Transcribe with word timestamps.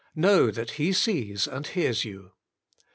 Know 0.15 0.49
that 0.49 0.71
He 0.81 0.93
sees 0.93 1.45
and 1.45 1.67
hears 1.67 2.05
you. 2.05 2.31